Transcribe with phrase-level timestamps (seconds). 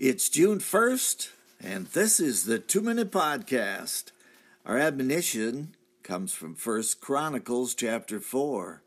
[0.00, 4.12] It's June 1st, and this is the Two Minute Podcast.
[4.64, 5.74] Our admonition
[6.04, 8.84] comes from First Chronicles chapter 4.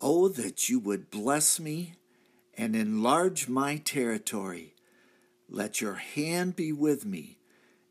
[0.00, 1.96] Oh, that you would bless me
[2.56, 4.76] and enlarge my territory.
[5.46, 7.36] Let your hand be with me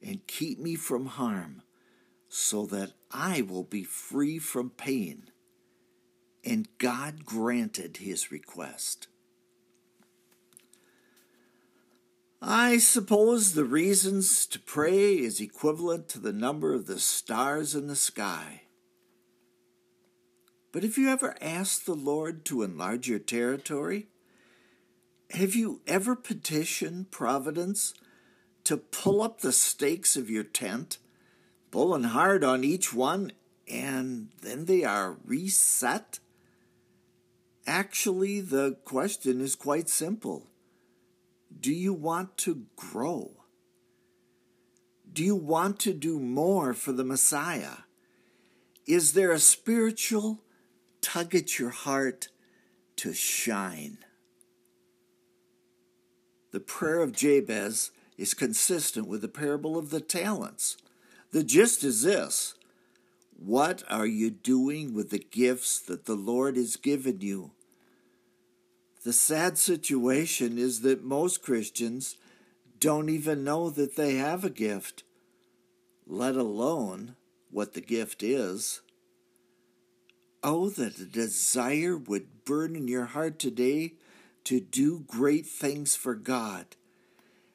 [0.02, 1.62] and keep me from harm,
[2.28, 5.30] so that I will be free from pain.
[6.44, 9.08] And God granted his request.
[12.44, 17.86] I suppose the reasons to pray is equivalent to the number of the stars in
[17.86, 18.64] the sky.
[20.72, 24.08] But have you ever asked the Lord to enlarge your territory?
[25.30, 27.94] Have you ever petitioned Providence
[28.64, 30.98] to pull up the stakes of your tent,
[31.70, 33.34] pulling hard on each one,
[33.68, 36.18] and then they are reset?
[37.68, 40.48] Actually, the question is quite simple
[41.62, 43.32] do you want to grow?
[45.14, 47.84] Do you want to do more for the Messiah?
[48.88, 50.42] Is there a spiritual
[51.02, 52.30] tug at your heart
[52.98, 54.00] to shine?
[56.52, 60.78] The prayer of Jabez is consistent with the parable of the talents.
[61.32, 62.56] The gist is this
[63.38, 67.52] What are you doing with the gifts that the Lord has given you?
[69.04, 72.18] The sad situation is that most Christians
[72.80, 75.04] don't even know that they have a gift,
[76.06, 77.16] let alone
[77.50, 78.82] what the gift is.
[80.44, 83.94] Oh, that a desire would burn in your heart today
[84.44, 86.66] to do great things for God.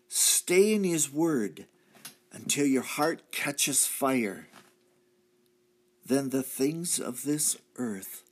[0.09, 1.67] Stay in His Word
[2.33, 4.49] until your heart catches fire.
[6.05, 8.23] Then the things of this earth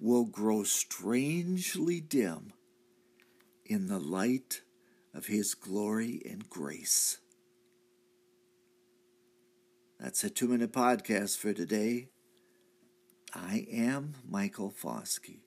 [0.00, 2.52] will grow strangely dim
[3.64, 4.62] in the light
[5.14, 7.18] of His glory and grace.
[9.98, 12.08] That's a two minute podcast for today.
[13.34, 15.40] I am Michael Foskey.